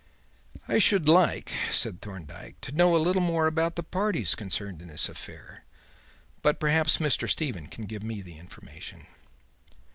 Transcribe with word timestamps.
"I 0.67 0.79
should 0.79 1.07
like," 1.07 1.51
said 1.69 2.01
Thorndyke, 2.01 2.59
"to 2.61 2.71
know 2.71 2.95
a 2.95 2.97
little 2.97 3.21
more 3.21 3.45
about 3.45 3.75
the 3.75 3.83
parties 3.83 4.33
concerned 4.33 4.81
in 4.81 4.87
this 4.87 5.07
affair. 5.07 5.63
But 6.41 6.59
perhaps 6.59 6.97
Mr. 6.97 7.29
Stephen 7.29 7.67
can 7.67 7.85
give 7.85 8.01
me 8.01 8.23
the 8.23 8.39
information." 8.39 9.05